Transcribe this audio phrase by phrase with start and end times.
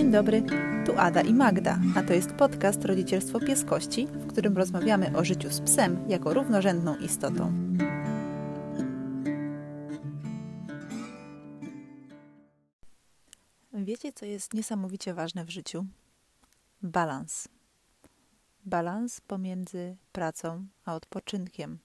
[0.00, 0.42] Dzień dobry,
[0.86, 5.50] tu Ada i Magda, a to jest podcast Rodzicielstwo Pieskości, w którym rozmawiamy o życiu
[5.50, 7.52] z psem jako równorzędną istotą.
[13.72, 15.86] Wiecie, co jest niesamowicie ważne w życiu?
[16.82, 17.48] Balans.
[18.64, 21.78] Balans pomiędzy pracą a odpoczynkiem,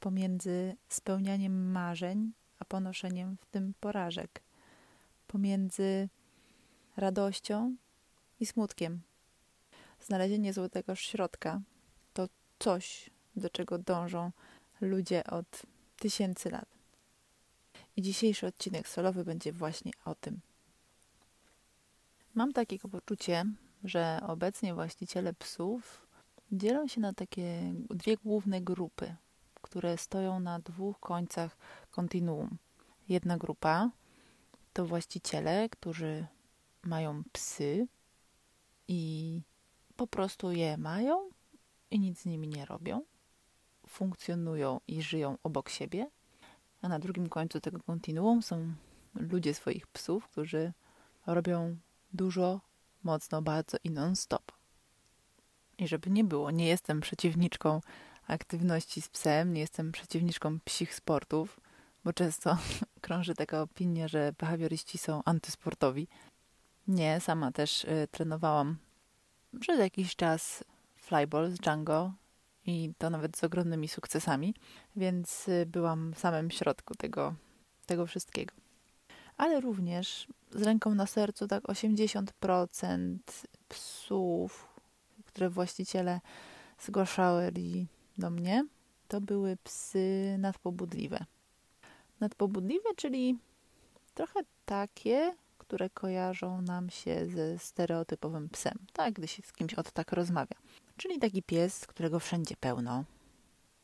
[0.00, 4.42] pomiędzy spełnianiem marzeń a ponoszeniem w tym porażek,
[5.26, 6.08] pomiędzy
[6.96, 7.76] radością
[8.40, 9.00] i smutkiem.
[10.00, 11.60] Znalezienie złotego środka
[12.12, 14.30] to coś, do czego dążą
[14.80, 15.62] ludzie od
[15.96, 16.68] tysięcy lat.
[17.96, 20.40] I dzisiejszy odcinek solowy będzie właśnie o tym.
[22.34, 23.44] Mam takie poczucie,
[23.84, 26.06] że obecnie właściciele psów
[26.52, 29.14] dzielą się na takie dwie główne grupy,
[29.62, 31.56] które stoją na dwóch końcach
[31.90, 32.56] kontinuum.
[33.08, 33.90] Jedna grupa
[34.72, 36.26] to właściciele, którzy
[36.82, 37.88] mają psy
[38.88, 39.42] i
[39.96, 41.30] po prostu je mają
[41.90, 43.02] i nic z nimi nie robią.
[43.86, 46.10] Funkcjonują i żyją obok siebie.
[46.82, 48.74] A na drugim końcu tego kontinuum są
[49.14, 50.72] ludzie swoich psów, którzy
[51.26, 51.76] robią
[52.12, 52.60] dużo,
[53.02, 54.52] mocno, bardzo i non-stop.
[55.78, 57.80] I żeby nie było, nie jestem przeciwniczką
[58.26, 61.60] aktywności z psem, nie jestem przeciwniczką psich sportów,
[62.04, 62.58] bo często
[63.00, 66.08] krąży taka opinia, że behawioryści są antysportowi.
[66.88, 68.76] Nie, sama też y, trenowałam
[69.60, 70.64] przez jakiś czas
[70.96, 72.12] flyball z Django
[72.66, 74.54] i to nawet z ogromnymi sukcesami,
[74.96, 77.34] więc y, byłam w samym środku tego,
[77.86, 78.54] tego wszystkiego.
[79.36, 83.18] Ale również z ręką na sercu, tak 80%
[83.68, 84.68] psów,
[85.26, 86.20] które właściciele
[86.78, 87.86] zgłaszali
[88.18, 88.66] do mnie,
[89.08, 91.24] to były psy nadpobudliwe.
[92.20, 93.38] Nadpobudliwe, czyli
[94.14, 95.34] trochę takie,
[95.70, 100.56] które kojarzą nam się ze stereotypowym psem, tak, gdy się z kimś od tak rozmawia.
[100.96, 103.04] Czyli taki pies, którego wszędzie pełno,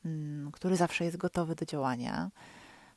[0.04, 2.30] mm, który zawsze jest gotowy do działania,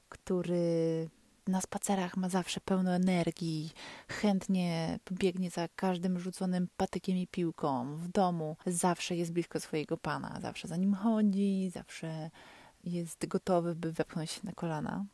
[0.10, 1.10] który
[1.48, 3.72] na spacerach ma zawsze pełno energii,
[4.08, 7.96] chętnie biegnie za każdym rzuconym patykiem i piłką.
[7.96, 12.30] W domu zawsze jest blisko swojego pana, zawsze za nim chodzi, zawsze
[12.84, 15.06] jest gotowy, by wepchnąć się na kolana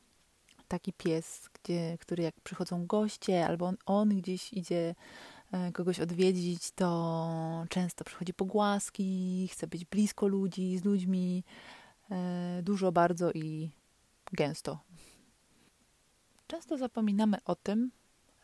[0.67, 4.95] taki pies, gdzie, który jak przychodzą goście albo on, on gdzieś idzie
[5.51, 11.43] e, kogoś odwiedzić, to często przychodzi pogłaski, chce być blisko ludzi, z ludźmi,
[12.11, 13.69] e, dużo bardzo i
[14.33, 14.79] gęsto.
[16.47, 17.91] Często zapominamy o tym,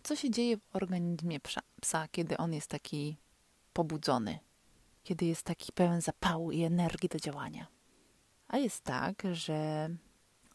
[0.04, 3.18] co się dzieje w organizmie psa, psa, kiedy on jest taki
[3.74, 4.40] pobudzony,
[5.04, 7.68] kiedy jest taki pełen zapału i energii do działania.
[8.48, 9.90] A jest tak, że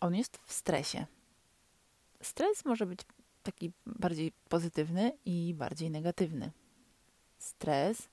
[0.01, 1.07] on jest w stresie.
[2.27, 3.01] Stres może być
[3.43, 6.51] taki bardziej pozytywny i bardziej negatywny.
[7.39, 8.09] Stres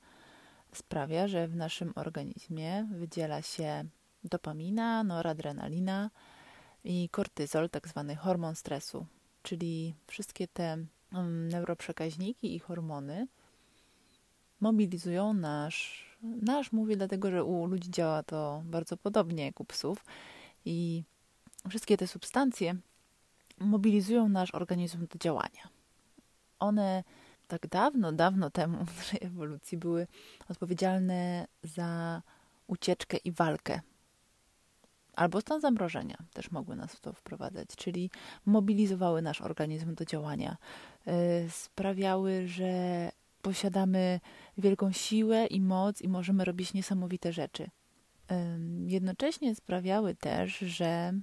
[0.74, 3.86] sprawia, że w naszym organizmie wydziela się
[4.24, 6.10] dopamina, noradrenalina
[6.84, 9.06] i kortyzol, tak zwany hormon stresu,
[9.44, 13.28] czyli wszystkie te um, neuroprzekaźniki i hormony
[14.60, 20.06] mobilizują nasz, nasz mówię dlatego, że u ludzi działa to bardzo podobnie jak u psów
[20.66, 21.04] i
[21.70, 22.76] wszystkie te substancje
[23.64, 25.68] mobilizują nasz organizm do działania.
[26.60, 27.04] One
[27.48, 30.08] tak dawno, dawno temu w naszej ewolucji były
[30.50, 32.22] odpowiedzialne za
[32.68, 33.82] ucieczkę i walkę.
[35.16, 38.10] Albo stan zamrożenia też mogły nas w to wprowadzać, czyli
[38.46, 40.58] mobilizowały nasz organizm do działania,
[41.06, 41.14] yy,
[41.50, 44.20] sprawiały, że posiadamy
[44.58, 47.70] wielką siłę i moc i możemy robić niesamowite rzeczy.
[48.88, 51.14] Jednocześnie sprawiały też, że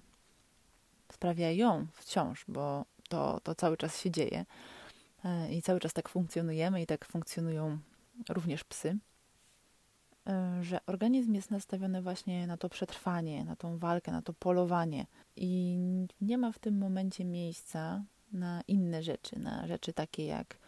[1.12, 4.44] sprawiają wciąż, bo to, to cały czas się dzieje
[5.24, 7.78] e, i cały czas tak funkcjonujemy i tak funkcjonują
[8.28, 8.98] również psy,
[10.26, 15.06] e, że organizm jest nastawiony właśnie na to przetrwanie, na tą walkę, na to polowanie
[15.36, 15.78] i
[16.20, 20.58] nie ma w tym momencie miejsca na inne rzeczy, na rzeczy takie jak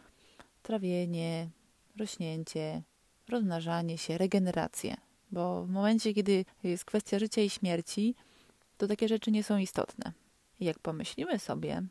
[0.63, 1.49] trawienie,
[1.97, 2.83] rośnięcie,
[3.29, 4.97] rozmnażanie się, regenerację.
[5.33, 8.15] Bo w momencie, kiedy jest kwestia życia i śmierci,
[8.79, 10.13] to takie rzeczy nie są istotne.
[10.63, 11.83] I jak pomyślimy sobie,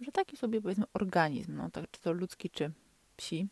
[0.00, 2.72] że taki sobie powiedzmy organizm, no tak, czy to ludzki, czy
[3.16, 3.48] psi,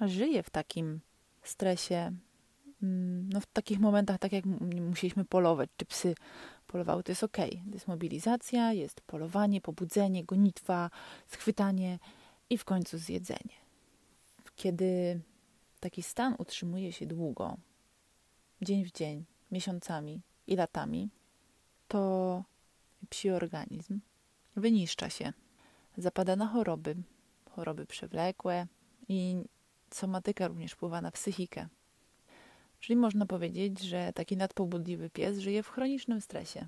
[0.00, 1.00] żyje w takim
[1.42, 2.12] stresie,
[2.82, 4.44] mm, no w takich momentach, tak jak
[4.90, 6.14] musieliśmy polować, czy psy
[6.66, 7.36] polowały, to jest ok.
[7.36, 10.90] To jest mobilizacja, jest polowanie, pobudzenie, gonitwa,
[11.26, 11.98] schwytanie
[12.50, 13.56] i w końcu zjedzenie.
[14.56, 15.20] Kiedy
[15.80, 17.56] taki stan utrzymuje się długo,
[18.62, 21.08] dzień w dzień, miesiącami i latami,
[21.88, 22.44] to
[23.06, 24.00] psi organizm
[24.56, 25.32] wyniszcza się,
[25.96, 26.96] zapada na choroby,
[27.50, 28.66] choroby przewlekłe
[29.08, 29.36] I
[29.90, 31.68] somatyka również wpływa na psychikę.
[32.80, 36.66] Czyli można powiedzieć, że taki nadpobudliwy pies żyje w chronicznym stresie.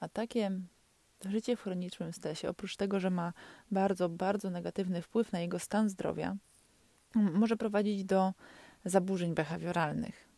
[0.00, 0.50] A takie
[1.24, 3.32] życie w chronicznym stresie, oprócz tego, że ma
[3.70, 6.36] bardzo, bardzo negatywny wpływ na jego stan zdrowia,
[7.14, 8.32] może prowadzić do
[8.84, 10.28] zaburzeń behawioralnych,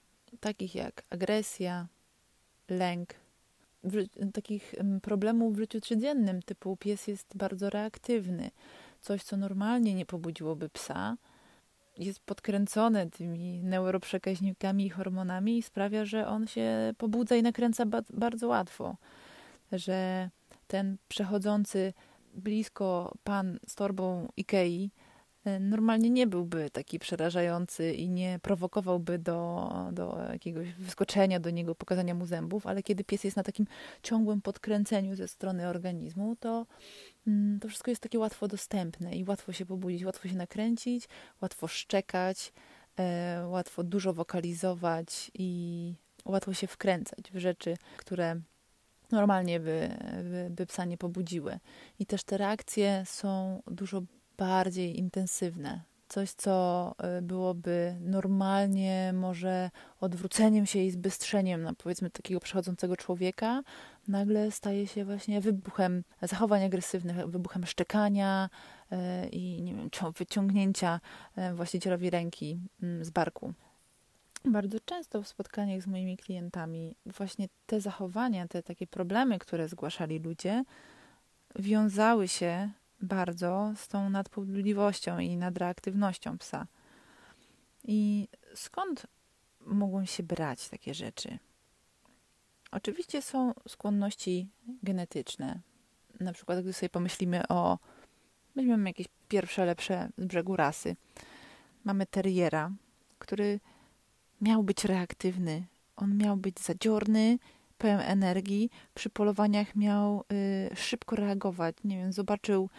[0.41, 1.87] takich jak agresja,
[2.69, 3.15] lęk,
[4.33, 8.51] takich problemów w życiu codziennym, typu pies jest bardzo reaktywny,
[9.01, 11.17] coś, co normalnie nie pobudziłoby psa,
[11.99, 18.03] jest podkręcone tymi neuroprzekaźnikami i hormonami i sprawia, że on się pobudza i nakręca ba
[18.11, 18.97] bardzo łatwo.
[19.73, 20.31] Że
[20.67, 21.93] ten przechodzący
[22.35, 24.91] blisko pan z torbą Ikei
[25.61, 32.15] normalnie nie byłby taki przerażający i nie prowokowałby do, do jakiegoś wyskoczenia do niego, pokazania
[32.15, 33.67] mu zębów, ale kiedy pies jest na takim
[34.03, 36.67] ciągłym podkręceniu ze strony organizmu, to
[37.27, 41.09] Mm, to wszystko jest takie łatwo dostępne i łatwo się pobudzić, łatwo się nakręcić,
[41.41, 42.53] łatwo szczekać,
[42.99, 45.95] e, łatwo dużo wokalizować i
[46.25, 48.41] łatwo się wkręcać w rzeczy, które
[49.11, 49.91] normalnie by,
[50.23, 51.59] by, by psa nie pobudziły.
[51.99, 54.03] I też te reakcje są dużo
[54.37, 55.81] bardziej intensywne
[56.15, 59.71] coś, co y, byłoby normalnie może
[60.01, 63.63] odwróceniem się i zbystrzeniem na powiedzmy takiego przechodzącego człowieka,
[64.09, 68.51] nagle staje się właśnie wybuchem zachowań agresywnych, wybuchem szczekania
[68.93, 71.01] y, i nie wiem, wyciągnięcia
[71.39, 73.53] y, właścicielowi ręki mm, z barku.
[74.45, 80.19] Bardzo często w spotkaniach z moimi klientami właśnie te zachowania, te takie problemy, które zgłaszali
[80.19, 80.65] ludzie,
[81.57, 86.67] wiązały się bardzo z tą nadpobudliwością i nadreaktywnością psa.
[87.85, 89.07] I skąd
[89.61, 91.39] mogą się brać takie rzeczy?
[92.71, 94.49] Oczywiście są skłonności
[94.83, 95.61] genetyczne.
[96.21, 97.79] Na przykład, gdy sobie pomyślimy o,
[98.57, 100.97] weźmiemy jakieś pierwsze, lepsze z brzegu rasy.
[101.85, 102.71] Mamy teriera,
[103.19, 103.61] który
[104.41, 105.67] miał być reaktywny.
[105.97, 107.39] On miał być zadziorny,
[107.79, 108.71] pełen energii.
[108.95, 110.25] Przy polowaniach miał
[110.73, 111.77] y, szybko reagować.
[111.85, 112.71] Nie wiem, zobaczył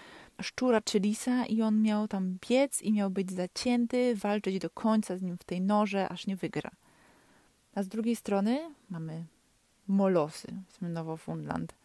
[0.42, 5.18] szczura czy lisa i on miał tam biec i miał być zacięty, walczyć do końca
[5.18, 6.72] z nim w tej norze, aż nie wygra.
[7.76, 9.26] A z drugiej strony mamy
[9.88, 11.76] molosy, powiedzmy Nowofundland.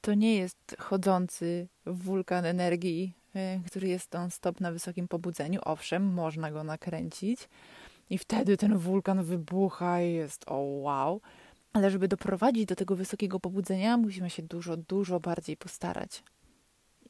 [0.00, 5.60] To nie jest chodzący wulkan energii, y, który jest on stop na wysokim pobudzeniu.
[5.64, 7.48] Owszem, można go nakręcić
[8.10, 11.20] i wtedy ten wulkan wybucha i jest o wow.
[11.72, 16.22] Ale żeby doprowadzić do tego wysokiego pobudzenia, musimy się dużo, dużo bardziej postarać.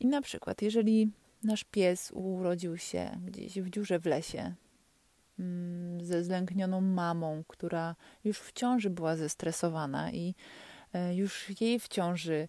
[0.00, 1.10] I na przykład, jeżeli
[1.42, 4.54] nasz pies urodził się gdzieś w dziurze w lesie
[5.38, 10.34] mm, ze zlęknioną mamą, która już w ciąży była zestresowana i
[10.92, 12.48] e, już jej w ciąży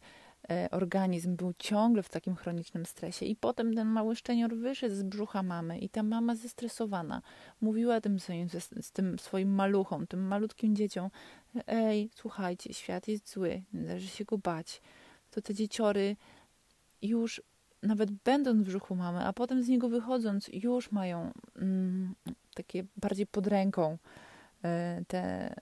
[0.50, 5.04] e, organizm był ciągle w takim chronicznym stresie i potem ten mały szczenior wyszedł z
[5.04, 7.22] brzucha mamy i ta mama zestresowana
[7.62, 8.50] mówiła tym swoim,
[8.82, 11.10] z tym swoim maluchom, tym malutkim dzieciom
[11.68, 14.82] ej, słuchajcie, świat jest zły, należy się go bać.
[15.32, 16.16] To te dzieciory
[17.02, 17.42] już
[17.84, 22.16] nawet będąc w brzuchu mamy, a potem z niego wychodząc, już mają mm,
[22.56, 23.98] takie bardziej pod ręką
[24.64, 25.54] e, te,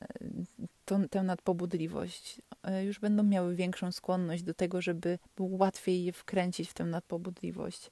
[1.09, 2.42] tę nadpobudliwość.
[2.63, 6.86] E, już będą miały większą skłonność do tego, żeby było łatwiej je wkręcić w tę
[6.86, 7.92] nadpobudliwość.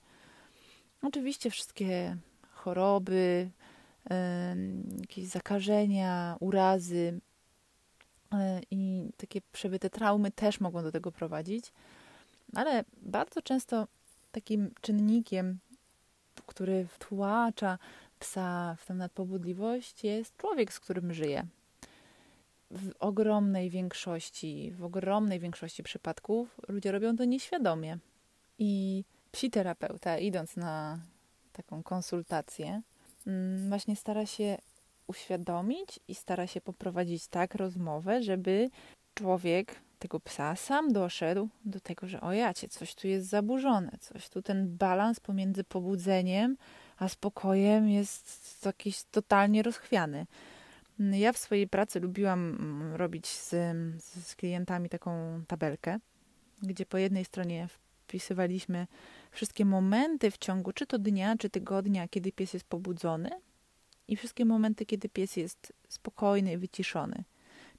[1.02, 2.18] Oczywiście wszystkie
[2.52, 3.50] choroby,
[5.02, 7.33] jakieś zakażenia, urazy e,
[8.72, 11.74] i takie przebyte traumy też mogą do tego prowadzić.
[12.56, 13.88] Ale bardzo często
[14.32, 15.60] takim czynnikiem,
[16.46, 17.78] który wtłacza
[18.20, 21.48] psa w tę nadpobudliwość, jest człowiek, z którym żyje.
[22.72, 27.98] W ogromnej większości, w ogromnej większości przypadków ludzie robią to nieświadomie.
[28.60, 31.00] I psi terapeuta, idąc na
[31.54, 32.82] taką konsultację,
[33.28, 34.58] mm, właśnie stara się
[35.08, 38.70] uświadomić i stara się poprowadzić tak rozmowę, żeby
[39.14, 44.30] człowiek tego psa sam doszedł do tego, że o jacie, coś tu jest zaburzone, coś
[44.30, 46.58] tu ten balans pomiędzy pobudzeniem
[46.98, 50.26] a spokojem jest jakiś totalnie rozchwiany.
[51.00, 53.50] Ja w swojej pracy lubiłam mm, robić z,
[54.26, 56.00] z klientami taką tabelkę,
[56.62, 58.88] gdzie po jednej stronie wpisywaliśmy
[59.32, 63.30] wszystkie momenty w ciągu czy to dnia, czy tygodnia, kiedy pies jest pobudzony
[64.08, 67.24] i wszystkie momenty, kiedy pies jest spokojny i wyciszony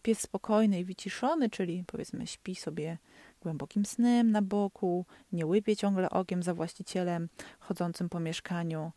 [0.04, 2.98] pies spokojny i wyciszony, czyli powiedzmy śpi sobie
[3.40, 7.28] głębokim snem na boku, nie łypie ciągle okiem za właścicielem
[7.60, 8.92] chodzącym po mieszkaniu.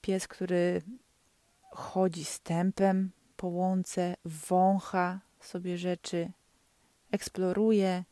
[0.00, 0.82] Pies, który
[1.70, 6.30] chodzi stępem po łące, wącha sobie rzeczy,
[7.10, 8.04] eksploruje,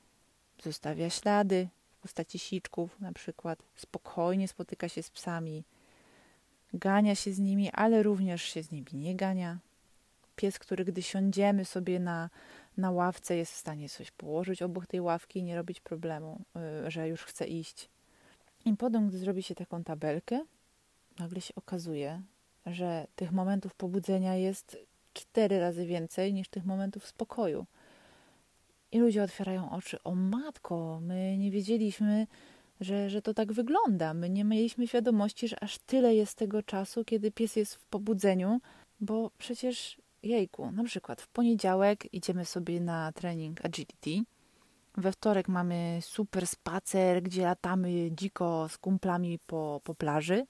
[0.62, 1.68] zostawia ślady
[1.99, 5.64] w postaci siczków na przykład, spokojnie spotyka się z psami,
[6.75, 9.59] gania się z nimi, ale również się z nimi nie gania.
[10.37, 12.31] Pies, który gdy siądziemy sobie na,
[12.76, 16.40] na ławce, jest w stanie coś położyć obok tej ławki i nie robić problemu,
[16.87, 17.88] y, że już chce iść.
[18.64, 20.45] I potem, gdy zrobi się taką tabelkę,
[21.19, 22.23] nagle się okazuje,
[22.66, 24.76] że tych momentów pobudzenia jest
[25.12, 27.66] cztery razy więcej niż tych momentów spokoju.
[28.93, 30.02] I ludzie otwierają oczy.
[30.02, 32.26] O matko, my nie wiedzieliśmy,
[32.81, 34.14] że, że to tak wygląda.
[34.14, 38.61] My nie mieliśmy świadomości, że aż tyle jest tego czasu, kiedy pies jest w pobudzeniu,
[39.00, 44.25] bo przecież jejku, na przykład w poniedziałek idziemy sobie na trening agility.
[44.97, 50.47] We wtorek mamy super spacer, gdzie latamy dziko z kumplami po, po plaży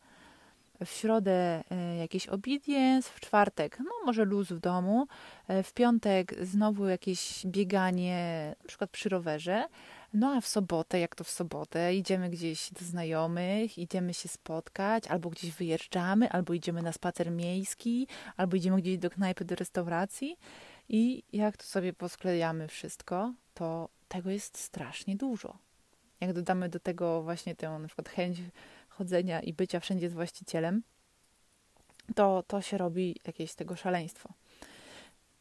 [0.85, 5.07] w środę e, jakieś obedience, w czwartek no może luz w domu,
[5.49, 9.69] e, w piątek znowu jakieś bieganie, na przykład przy rowerze,
[10.15, 15.07] no a w sobotę, jak to w sobotę, idziemy gdzieś do znajomych, idziemy się spotkać,
[15.07, 18.07] albo gdzieś wyjeżdżamy, albo idziemy na spacer miejski,
[18.37, 20.37] albo idziemy gdzieś do knajpy, do restauracji
[20.89, 25.59] i jak to sobie posklejamy wszystko, to tego jest strasznie dużo.
[26.21, 28.39] Jak dodamy do tego właśnie tę na przykład chęć
[28.89, 30.83] chodzenia i bycia wszędzie z właścicielem,
[32.15, 34.29] to, to się robi jakieś tego szaleństwo.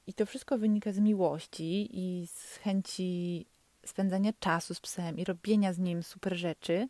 [0.07, 3.45] I to wszystko wynika z miłości i z chęci
[3.85, 6.87] spędzania czasu z psem i robienia z nim super rzeczy.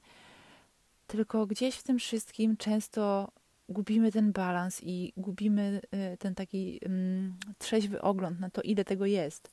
[1.08, 3.32] Tylko gdzieś w tym wszystkim często
[3.70, 5.82] gubimy ten balans i gubimy
[6.14, 9.52] y, ten taki um, trzeźwy ogląd na to, ile tego jest.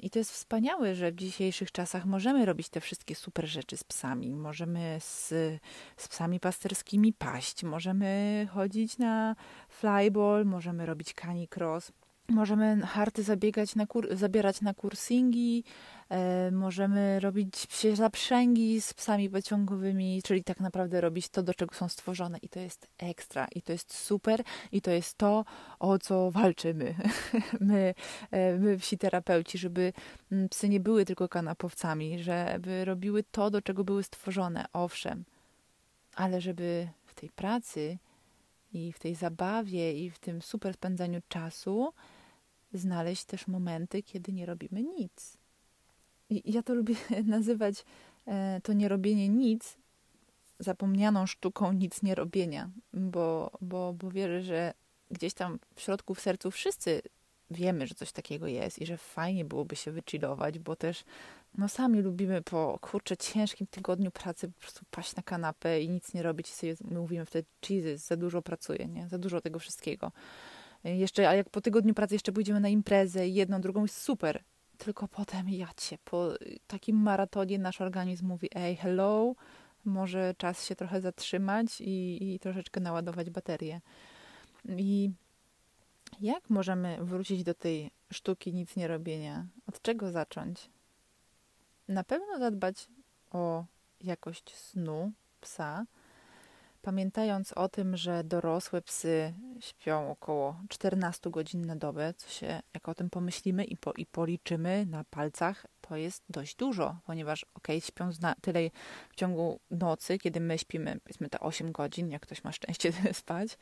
[0.00, 3.84] I to jest wspaniałe, że w dzisiejszych czasach możemy robić te wszystkie super rzeczy z
[3.84, 4.36] psami.
[4.36, 5.28] Możemy z,
[5.96, 9.36] z psami pasterskimi paść, możemy chodzić na
[9.68, 11.92] flyball, możemy robić canicross.
[12.28, 15.64] Możemy harty zabiegać na kur, zabierać na kursingi,
[16.08, 21.74] e, możemy robić psie zaprzęgi z psami pociągowymi, czyli tak naprawdę robić to, do czego
[21.74, 22.38] są stworzone.
[22.38, 24.42] I to jest ekstra, i to jest super,
[24.72, 25.44] i to jest to,
[25.78, 26.94] o co walczymy.
[27.60, 27.94] my,
[28.30, 29.92] e, my psi terapeuci, żeby
[30.32, 35.24] mm, psy nie były tylko kanapowcami, żeby robiły to, do czego były stworzone, owszem,
[36.14, 37.98] ale żeby w tej pracy
[38.72, 41.92] i w tej zabawie i w tym super spędzaniu czasu
[42.72, 45.38] znaleźć też momenty, kiedy nie robimy nic.
[46.30, 46.94] I ja to lubię
[47.24, 47.84] nazywać
[48.26, 49.76] e, to nierobienie nic
[50.58, 54.74] zapomnianą sztuką nic nie robienia, bo, bo, bo wierzę, że
[55.10, 57.02] gdzieś tam w środku, w sercu wszyscy
[57.50, 61.04] wiemy, że coś takiego jest i że fajnie byłoby się wychillować, bo też
[61.58, 66.14] no sami lubimy po kurczę ciężkim tygodniu pracy po prostu paść na kanapę i nic
[66.14, 69.08] nie robić i sobie mówimy wtedy Jesus, za dużo pracuję, nie?
[69.08, 70.12] Za dużo tego wszystkiego.
[70.94, 74.42] Jeszcze, a jak po tygodniu pracy jeszcze pójdziemy na imprezę, jedną, drugą, jest super.
[74.78, 76.28] Tylko potem, ja cię, po
[76.66, 79.34] takim maratonie nasz organizm mówi, ej, hello,
[79.84, 83.80] może czas się trochę zatrzymać i, i troszeczkę naładować baterię.
[84.68, 85.10] I
[86.20, 89.46] jak możemy wrócić do tej sztuki nic nie robienia?
[89.66, 90.70] Od czego zacząć?
[91.88, 92.88] Na pewno zadbać
[93.30, 93.64] o
[94.00, 95.86] jakość snu psa,
[96.86, 102.88] Pamiętając o tym, że dorosłe psy śpią około 14 godzin na dobę, co się, jak
[102.88, 107.68] o tym pomyślimy i, po, i policzymy na palcach, to jest dość dużo, ponieważ ok,
[107.80, 108.60] śpią tyle
[109.10, 113.58] w ciągu nocy, kiedy my śpimy, powiedzmy te 8 godzin, jak ktoś ma szczęście spać.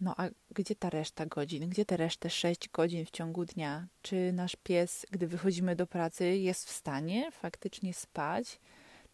[0.00, 1.68] No a gdzie ta reszta godzin?
[1.68, 3.86] Gdzie te resztę 6 godzin w ciągu dnia?
[4.02, 8.60] Czy nasz pies, gdy wychodzimy do pracy, jest w stanie faktycznie spać?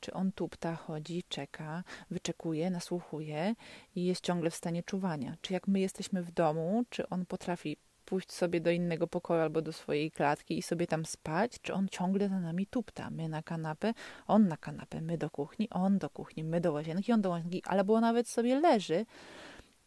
[0.04, 3.54] Czy on tupta, chodzi, czeka, wyczekuje, nasłuchuje
[3.96, 5.36] i jest ciągle w stanie czuwania.
[5.40, 9.62] Czy jak my jesteśmy w domu, czy on potrafi pójść sobie do innego pokoju albo
[9.62, 13.10] do swojej klatki i sobie tam spać, czy on ciągle za nami tupta.
[13.10, 13.94] My na kanapę,
[14.26, 17.62] on na kanapę, my do kuchni, on do kuchni, my do łazienki, on do łazienki,
[17.64, 19.06] albo nawet sobie leży,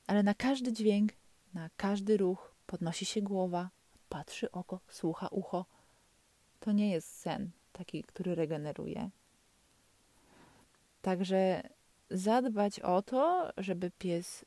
[0.08, 1.12] ale na każdy dźwięk,
[1.54, 3.70] na każdy ruch podnosi się głowa,
[4.10, 5.66] patrzy oko, słucha ucho.
[6.60, 9.10] To nie jest sen taki, który regeneruje.
[11.08, 11.64] Także
[12.10, 14.46] zadbać o to, żeby pies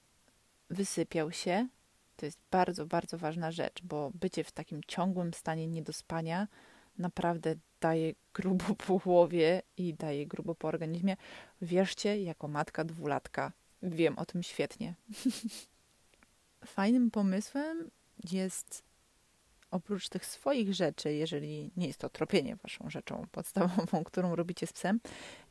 [0.70, 1.68] wysypiał się,
[2.16, 6.48] to jest bardzo, bardzo ważna rzecz, bo bycie w takim ciągłym stanie niedospania
[6.98, 11.16] naprawdę daje grubo po głowie i daje grubo po organizmie.
[11.62, 13.52] Wierzcie, jako matka dwulatka
[13.82, 14.94] wiem o tym świetnie.
[16.76, 17.90] Fajnym pomysłem
[18.32, 18.82] jest
[19.70, 24.72] oprócz tych swoich rzeczy, jeżeli nie jest to tropienie waszą rzeczą podstawową, którą robicie z
[24.72, 25.00] psem,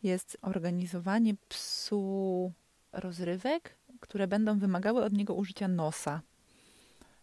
[0.03, 2.51] jest organizowanie psu
[2.91, 6.21] rozrywek, które będą wymagały od niego użycia nosa.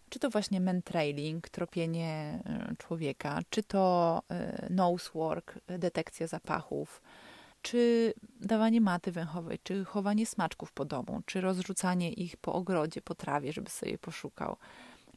[0.09, 7.03] Czy to właśnie mentrailing, tropienie e, człowieka, czy to e, nose work, detekcja zapachów,
[7.63, 13.15] czy dawanie maty węchowej, czy chowanie smaczków po domu, czy rozrzucanie ich po ogrodzie, po
[13.15, 14.57] trawie, żeby sobie poszukał,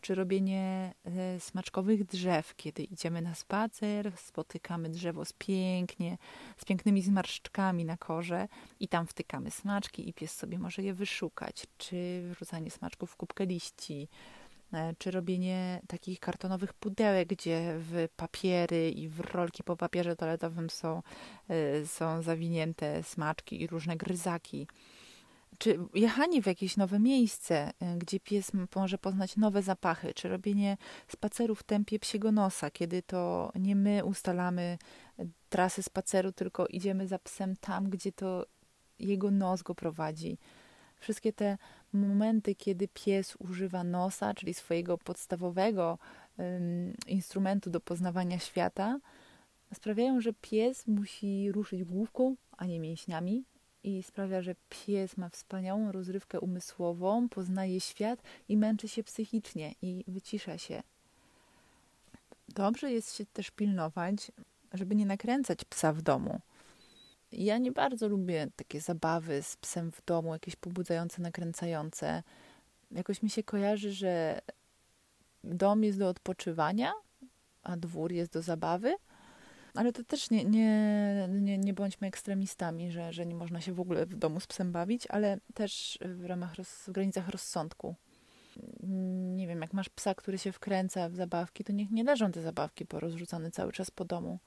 [0.01, 6.17] czy robienie e, smaczkowych drzew, kiedy idziemy na spacer, spotykamy drzewo z pięknie,
[6.57, 8.47] z pięknymi zmarszczkami na korze
[8.79, 13.45] i tam wtykamy smaczki i pies sobie może je wyszukać, czy wrzucanie smaczków w kubkę
[13.45, 14.07] liści,
[14.73, 20.69] E, czy robienie takich kartonowych pudełek, gdzie w papiery i w rolki po papierze toaletowym
[20.69, 21.01] są,
[21.49, 24.67] e, są zawinięte smaczki i różne gryzaki.
[25.57, 30.77] Czy jechanie w jakieś nowe miejsce, e, gdzie pies może poznać nowe zapachy, czy robienie
[31.07, 34.77] spaceru w tempie psiego nosa, kiedy to nie my ustalamy
[35.49, 38.45] trasy spaceru, tylko idziemy za psem tam, gdzie to
[38.99, 40.37] jego nos go prowadzi
[40.99, 41.57] wszystkie te
[41.93, 45.97] momenty, kiedy pies używa nosa, czyli swojego podstawowego
[46.37, 48.99] um, instrumentu do poznawania świata,
[49.73, 53.43] sprawiają, że pies musi ruszyć główką, a nie mięśniami.
[53.83, 60.03] I sprawia, że pies ma wspaniałą rozrywkę umysłową, poznaje świat i męczy się psychicznie i
[60.07, 60.83] wycisza się.
[62.49, 64.31] Dobrze jest się też pilnować,
[64.73, 66.39] żeby nie nakręcać psa w domu.
[67.31, 72.23] Ja nie bardzo lubię takie zabawy z psem w domu, jakieś pobudzające, nakręcające.
[72.91, 74.41] Jakoś mi się kojarzy, że
[75.43, 76.93] dom jest do odpoczywania,
[77.63, 78.95] a dwór jest do zabawy.
[79.79, 83.79] Ale to też nie, nie, nie, nie bądźmy ekstremistami, że, że nie można się w
[83.79, 87.95] ogóle w domu z psem bawić, ale też w ramach, roz, w granicach rozsądku.
[89.35, 92.41] Nie wiem, jak masz psa, który się wkręca w zabawki, to niech nie leżą te
[92.41, 94.39] zabawki porozrzucane cały czas po domu.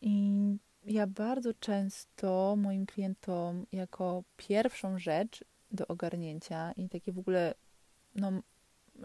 [0.00, 0.32] I
[0.84, 7.54] ja bardzo często moim klientom jako pierwszą rzecz do ogarnięcia i takie w ogóle,
[8.14, 8.32] no,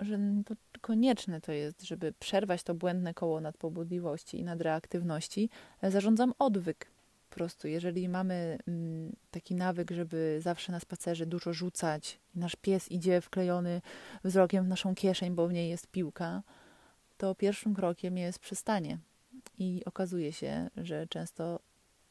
[0.01, 5.49] że to konieczne to jest, żeby przerwać to błędne koło nadpobudliwości i nadreaktywności,
[5.83, 6.87] zarządzam odwyk.
[7.29, 12.91] Po prostu, jeżeli mamy mm, taki nawyk, żeby zawsze na spacerze dużo rzucać, nasz pies
[12.91, 13.81] idzie wklejony
[14.23, 16.43] wzrokiem w naszą kieszeń, bo w niej jest piłka,
[17.17, 18.97] to pierwszym krokiem jest przestanie.
[19.57, 21.59] I okazuje się, że często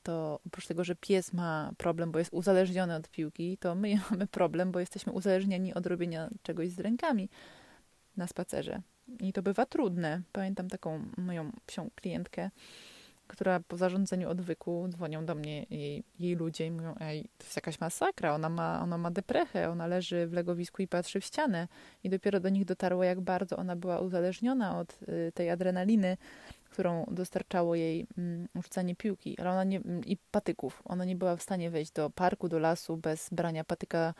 [0.03, 4.27] to oprócz tego, że pies ma problem, bo jest uzależniony od piłki, to my mamy
[4.27, 7.29] problem, bo jesteśmy uzależnieni od robienia czegoś z rękami
[8.17, 8.83] na spacerze.
[9.21, 10.23] I to bywa trudne.
[10.33, 12.51] Pamiętam taką moją psią klientkę,
[13.27, 17.57] która po zarządzeniu odwyku dzwonią do mnie jej, jej ludzie i mówią, ej, to jest
[17.57, 21.69] jakaś masakra, ona ma, ona ma deprechę, ona leży w legowisku i patrzy w ścianę.
[22.05, 26.17] I dopiero do nich dotarło, jak bardzo ona była uzależniona od y, tej adrenaliny,
[26.71, 30.83] którą dostarczało jej mm, rzucanie piłki, ale ona nie, i patyków.
[30.85, 34.15] Ona nie była w stanie wejść do parku, do lasu bez brania patyka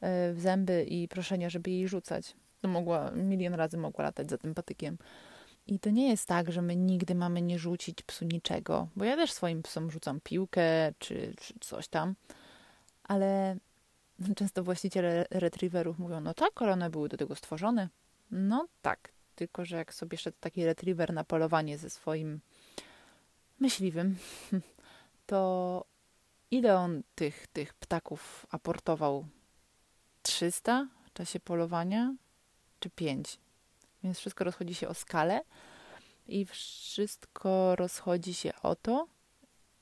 [0.00, 2.36] e, w zęby i proszenia, żeby jej rzucać.
[2.60, 4.98] To mogła, milion razy mogła latać za tym patykiem.
[5.66, 9.16] I to nie jest tak, że my nigdy mamy nie rzucić psu niczego, bo ja
[9.16, 12.14] też swoim psom rzucam piłkę czy, czy coś tam,
[13.04, 13.56] ale
[14.36, 17.88] często właściciele retriewerów mówią, no tak, one były do tego stworzone.
[18.30, 22.40] No tak, tylko że jak sobie szedł taki retriever na polowanie ze swoim
[23.60, 24.16] myśliwym,
[25.26, 25.84] to
[26.50, 29.26] ile on tych, tych ptaków aportował?
[30.22, 32.14] 300 w czasie polowania?
[32.80, 33.38] Czy 5?
[34.04, 35.40] Więc wszystko rozchodzi się o skalę
[36.28, 39.06] i wszystko rozchodzi się o to,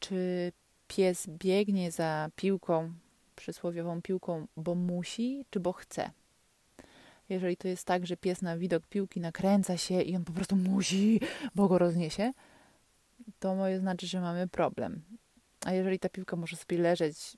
[0.00, 0.52] czy
[0.88, 2.92] pies biegnie za piłką,
[3.36, 6.10] przysłowiową piłką, bo musi, czy bo chce.
[7.28, 10.56] Jeżeli to jest tak, że pies na widok piłki nakręca się i on po prostu
[10.56, 11.20] musi,
[11.54, 12.32] bo go rozniesie,
[13.38, 15.02] to może znaczy, że mamy problem.
[15.64, 17.36] A jeżeli ta piłka może sobie leżeć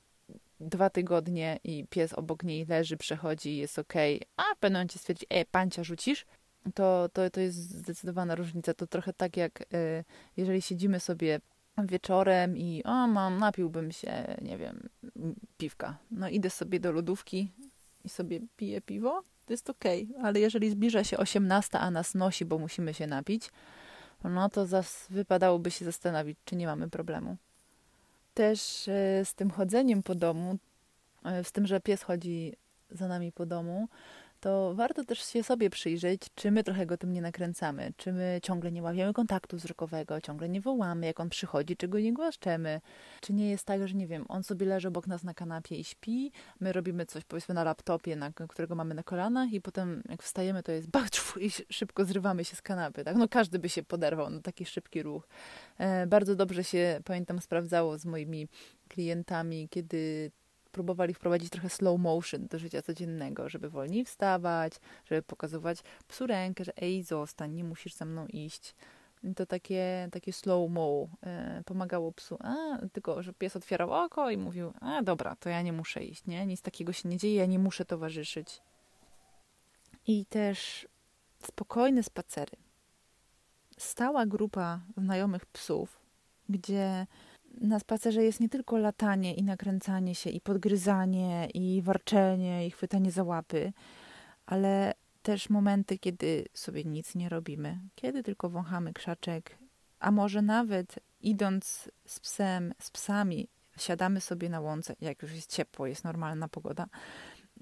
[0.60, 3.94] dwa tygodnie i pies obok niej leży, przechodzi, jest ok,
[4.36, 6.26] a w pewnym momencie stwierdzi, e, pancia rzucisz,
[6.74, 8.74] to, to, to jest zdecydowana różnica.
[8.74, 10.04] To trochę tak jak y,
[10.36, 11.40] jeżeli siedzimy sobie
[11.84, 14.88] wieczorem i o, mam, napiłbym się, nie wiem,
[15.58, 15.98] piwka.
[16.10, 17.52] No idę sobie do lodówki
[18.04, 20.24] i sobie piję piwo, to jest okej, okay.
[20.24, 23.50] ale jeżeli zbliża się 18, a nas nosi, bo musimy się napić,
[24.24, 27.36] no to zas wypadałoby się zastanowić, czy nie mamy problemu.
[28.34, 30.58] Też e, z tym chodzeniem po domu,
[31.24, 32.56] e, z tym, że pies chodzi
[32.90, 33.88] za nami po domu,
[34.40, 38.40] to warto też się sobie przyjrzeć, czy my trochę go tym nie nakręcamy, czy my
[38.42, 42.80] ciągle nie łapiemy kontaktu wzrokowego, ciągle nie wołamy, jak on przychodzi, czy go nie głaszczemy,
[43.20, 45.84] czy nie jest tak, że nie wiem, on sobie leży obok nas na kanapie i
[45.84, 50.22] śpi, my robimy coś powiedzmy na laptopie, na, którego mamy na kolanach i potem jak
[50.22, 51.08] wstajemy, to jest bach,
[51.40, 53.16] i szybko zrywamy się z kanapy, tak?
[53.16, 55.28] No każdy by się poderwał na taki szybki ruch.
[55.78, 58.48] E, bardzo dobrze się, pamiętam, sprawdzało z moimi
[58.88, 60.30] klientami, kiedy
[60.72, 64.72] próbowali wprowadzić trochę slow motion do życia codziennego, żeby wolniej wstawać,
[65.04, 68.74] żeby pokazywać psu rękę, że ej, zostań, nie musisz ze mną iść.
[69.36, 72.38] to takie, takie slow-mo e, pomagało psu.
[72.40, 76.26] A, tylko, że pies otwierał oko i mówił, a dobra, to ja nie muszę iść,
[76.26, 76.46] nie?
[76.46, 78.62] Nic takiego się nie dzieje, ja nie muszę towarzyszyć.
[80.06, 80.88] I też
[81.46, 82.56] spokojne spacery.
[83.78, 86.00] Stała grupa znajomych psów,
[86.48, 87.06] gdzie
[87.60, 93.10] na spacerze jest nie tylko latanie i nakręcanie się, i podgryzanie, i warczenie, i chwytanie
[93.10, 93.72] za łapy,
[94.46, 99.58] ale też momenty, kiedy sobie nic nie robimy, kiedy tylko wąchamy krzaczek,
[99.98, 105.50] a może nawet idąc z psem, z psami, siadamy sobie na łące, jak już jest
[105.50, 106.86] ciepło, jest normalna pogoda,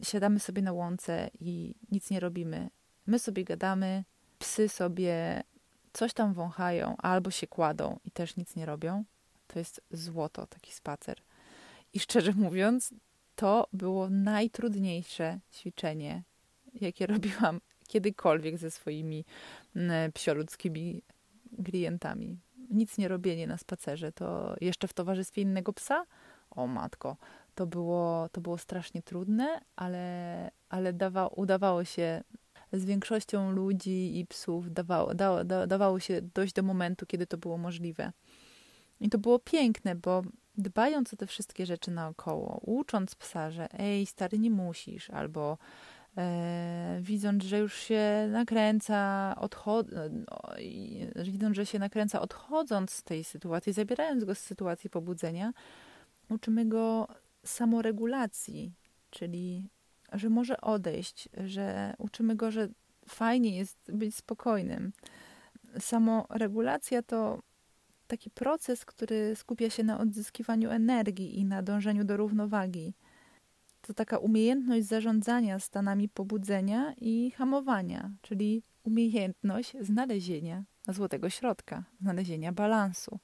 [0.03, 2.71] siadamy sobie na łące i nic nie robimy.
[3.07, 4.05] My sobie gadamy,
[4.39, 5.43] psy sobie
[5.93, 9.05] coś tam wąchają, albo się kładą i też nic nie robią.
[9.49, 11.19] To jest złoto, taki spacer.
[11.93, 12.95] I szczerze mówiąc,
[13.37, 16.23] to było najtrudniejsze ćwiczenie,
[16.75, 19.25] jakie robiłam kiedykolwiek ze swoimi
[19.77, 21.03] mm, psioludzkimi
[21.65, 22.39] klientami.
[22.71, 26.05] Nic nie robienie na spacerze, to jeszcze w towarzystwie innego psa?
[26.51, 27.17] O matko,
[27.55, 32.23] to było, to było strasznie trudne, ale, ale dawa, udawało się
[32.73, 37.39] z większością ludzi i psów, dawało, da, da, dawało się dojść do momentu, kiedy to
[37.39, 38.13] było możliwe.
[39.01, 40.23] I to było piękne, bo
[40.57, 45.59] dbając o te wszystkie rzeczy naokoło, ucząc psa, że ej, stary, nie musisz, albo
[46.17, 50.39] e, widząc, że już się nakręca, odchod- no,
[51.25, 55.53] widząc, że się nakręca odchodząc z tej sytuacji, zabierając go z sytuacji pobudzenia,
[56.31, 57.09] uczymy go
[57.45, 58.73] samoregulacji,
[59.11, 59.69] czyli
[60.13, 62.69] że może odejść, że uczymy go, że
[63.09, 64.93] fajnie jest być spokojnym.
[65.79, 67.39] Samoregulacja to
[68.09, 72.95] taki proces, który skupia się na odzyskiwaniu energii i na dążeniu do równowagi.
[73.83, 83.19] To taka umiejętność zarządzania stanami pobudzenia i hamowania, czyli umiejętność znalezienia złotego środka, znalezienia balansu.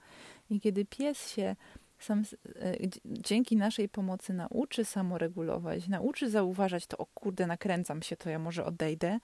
[0.50, 1.56] I kiedy pies się
[1.98, 2.22] sam,
[2.56, 8.38] e, dzięki naszej pomocy nauczy samoregulować, nauczy zauważać to, o kurde, nakręcam się, to ja
[8.38, 9.18] może odejdę,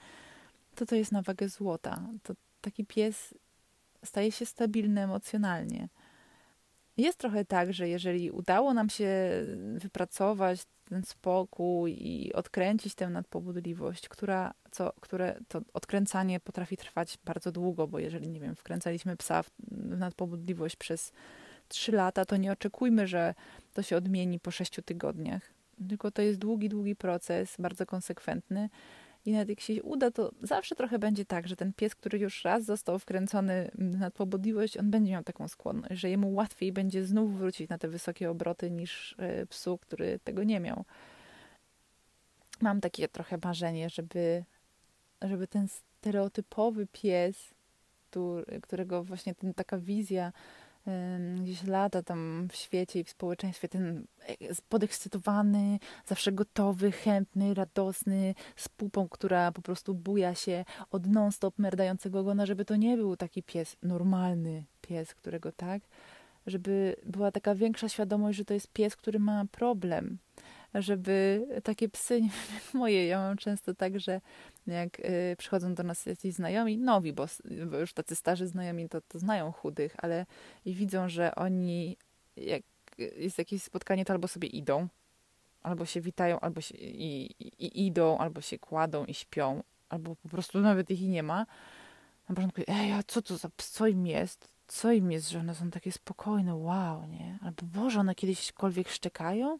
[0.75, 2.03] to to jest na wagę złota.
[2.23, 3.35] To taki pies
[4.05, 5.89] staje się stabilny emocjonalnie.
[6.97, 9.11] Jest trochę tak, że jeżeli udało nam się
[9.75, 17.53] wypracować ten spokój i odkręcić tę nadpobudliwość, która, co, które to odkręcanie potrafi trwać bardzo
[17.53, 19.51] długo, bo jeżeli, nie wiem, wkręcaliśmy psa w,
[19.99, 21.13] nadpobudliwość przez
[21.69, 23.35] trzy lata, to nie oczekujmy, że
[23.73, 25.43] to się odmieni po sześciu tygodniach.
[25.89, 28.69] Tylko to jest długi, długi proces, bardzo konsekwentny.
[29.27, 32.45] I nawet jak się uda, to zawsze trochę będzie tak, że ten pies, który już
[32.45, 37.39] raz został wkręcony na powodliwość, on będzie miał taką skłonność, że jemu łatwiej będzie znów
[37.39, 40.85] wrócić na te wysokie obroty niż e, psu, który tego nie miał.
[42.61, 44.45] Mam takie trochę marzenie, żeby,
[45.23, 47.55] żeby ten stereotypowy pies,
[48.63, 50.33] którego właśnie ten, taka wizja
[51.41, 54.35] gdzieś lata tam w świecie i w społeczeństwie, ten e,
[54.69, 62.25] podekscytowany, zawsze gotowy, chętny, radosny, z pupą, która po prostu buja się od non-stop merdającego
[62.25, 65.83] gona, żeby to nie był taki pies, normalny pies, którego tak,
[66.47, 70.19] żeby była taka większa świadomość, że to jest pies, który ma problem,
[70.75, 74.21] żeby takie psy, nie wiem, moje, ja mam często tak, że
[74.67, 77.27] jak y, przychodzą do nas jacyś znajomi, nowi, bo,
[77.67, 80.27] bo już tacy starzy znajomi to, to znają chudych, ale
[80.65, 81.97] i widzą, że oni,
[82.37, 82.63] jak
[82.99, 84.89] jest jakieś spotkanie, to albo sobie idą,
[85.63, 90.17] albo się witają, albo się, i, i, i idą, albo się kładą i śpią, albo
[90.17, 91.47] po prostu nawet ich nie ma.
[92.29, 94.49] Na początku, ej, a co to za, co im jest?
[94.67, 97.39] Co im jest, że one są takie spokojne, wow, nie?
[97.43, 99.59] Albo Boże, one kiedyśkolwiek szczekają?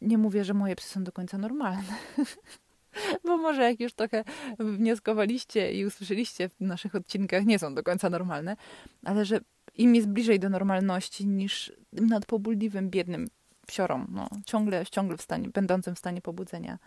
[0.00, 1.94] Nie mówię, że moje psy są do końca normalne.
[3.24, 4.24] Bo może jak już trochę
[4.58, 8.56] wnioskowaliście i usłyszeliście w naszych odcinkach, nie są do końca normalne,
[9.04, 9.40] ale że
[9.74, 13.28] im jest bliżej do normalności niż tym nadpobudliwym, biednym
[13.66, 16.78] psiorom, no, ciągle, ciągle w stanie, będącym w stanie pobudzenia.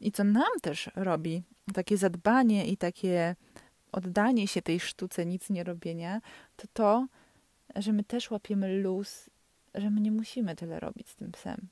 [0.00, 1.42] I co nam też robi
[1.74, 3.36] takie zadbanie i takie
[3.92, 6.20] oddanie się tej sztuce nic nie robienia,
[6.56, 7.06] to to,
[7.76, 9.30] że my też łapiemy luz,
[9.74, 11.68] że my nie musimy tyle robić z tym psem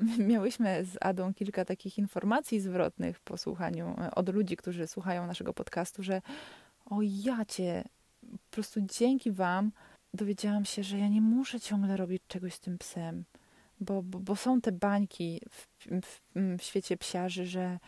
[0.32, 5.54] miałyśmy z Adą kilka takich informacji zwrotnych po słuchaniu e, od ludzi, którzy słuchają naszego
[5.54, 6.22] podcastu, że
[6.90, 7.84] o ja cię,
[8.20, 9.72] po prostu dzięki wam
[10.14, 13.24] dowiedziałam się, że ja nie muszę ciągle robić czegoś z tym psem,
[13.80, 15.66] bo, bo, bo są te bańki w,
[16.02, 16.20] w,
[16.58, 17.78] w świecie psiarzy, że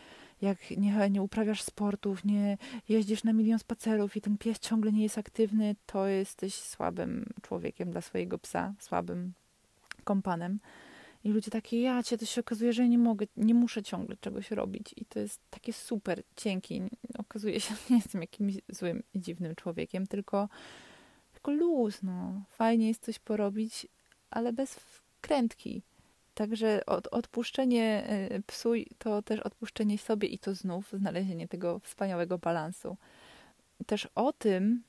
[0.41, 2.57] jak nie, nie uprawiasz sportów, nie
[2.89, 7.91] jeździsz na milion spacerów i ten pies ciągle nie jest aktywny, to jesteś słabym człowiekiem
[7.91, 9.33] dla swojego psa, słabym
[10.03, 10.59] kompanem.
[11.23, 14.51] I ludzie takie, ja cię, to się okazuje, że nie mogę, nie muszę ciągle czegoś
[14.51, 14.93] robić.
[14.97, 16.81] I to jest takie super, dzięki.
[17.17, 20.49] Okazuje się, że nie jestem jakimś złym i dziwnym człowiekiem, tylko,
[21.33, 22.43] tylko luz, no.
[22.49, 23.87] Fajnie jest coś porobić,
[24.29, 25.81] ale bez wkrętki.
[26.33, 32.37] Także od, odpuszczenie y, psu to też odpuszczenie sobie i to znów znalezienie tego wspaniałego
[32.37, 32.97] balansu.
[33.85, 34.83] Też o tym,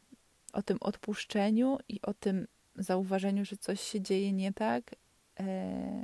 [0.53, 4.95] o tym odpuszczeniu i o tym zauważeniu, że coś się dzieje nie tak,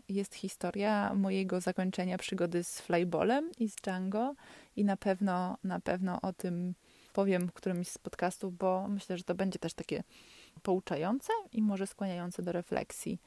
[0.08, 4.34] jest historia mojego zakończenia przygody z Flyballem i z Django
[4.76, 6.74] i na pewno, na pewno o tym
[7.12, 10.02] powiem w którymś z podcastów, bo myślę, że to będzie też takie
[10.62, 13.20] pouczające i może skłaniające do refleksji.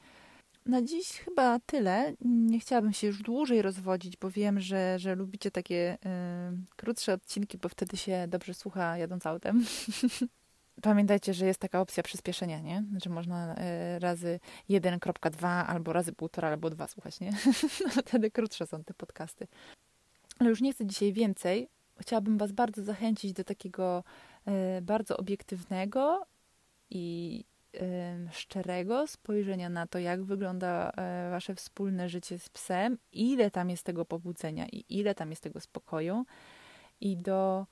[0.66, 2.14] Na dziś chyba tyle.
[2.20, 7.58] Nie chciałabym się już dłużej rozwodzić, bo wiem, że, że lubicie takie y, krótsze odcinki,
[7.58, 9.64] bo wtedy się dobrze słucha jadąc autem.
[10.82, 12.84] Pamiętajcie, że jest taka opcja przyspieszenia, nie?
[13.04, 17.32] Że można y, razy 1.2 albo razy 1,5 albo 2 słuchać, nie?
[17.96, 19.46] No, wtedy krótsze są te podcasty.
[20.38, 21.68] Ale już nie chcę dzisiaj więcej.
[22.00, 24.04] Chciałabym Was bardzo zachęcić do takiego
[24.78, 26.26] y, bardzo obiektywnego
[26.90, 27.44] i
[28.30, 33.82] szczerego spojrzenia na to, jak wygląda e, wasze wspólne życie z psem, ile tam jest
[33.82, 36.24] tego pobudzenia i ile tam jest tego spokoju,
[37.00, 37.66] i do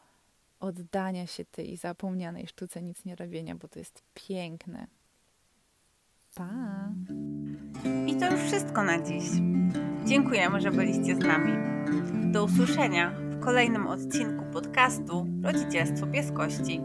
[0.62, 4.86] oddania się tej zapomnianej sztuce nic nie robienia, bo to jest piękne.
[6.34, 6.48] Pa!
[8.06, 9.24] I to już wszystko na dziś.
[10.04, 11.52] Dziękujemy, że byliście z nami.
[12.32, 16.80] Do usłyszenia w kolejnym odcinku podcastu Rodzicielstwo Pieskości.